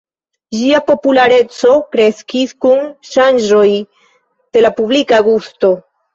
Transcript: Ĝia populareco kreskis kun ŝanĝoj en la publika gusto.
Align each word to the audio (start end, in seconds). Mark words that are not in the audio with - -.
Ĝia 0.59 0.77
populareco 0.85 1.73
kreskis 1.97 2.57
kun 2.67 2.81
ŝanĝoj 3.11 3.67
en 3.77 4.67
la 4.69 4.75
publika 4.81 5.23
gusto. 5.31 5.73